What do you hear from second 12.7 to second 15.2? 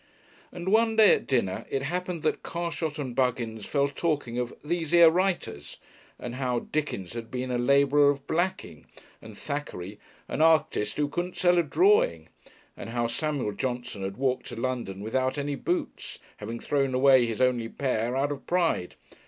and how Samuel Johnson had walked to London